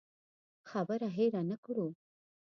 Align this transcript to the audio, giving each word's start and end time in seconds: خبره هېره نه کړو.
خبره 0.69 1.07
هېره 1.17 1.41
نه 1.49 1.57
کړو. 1.65 1.87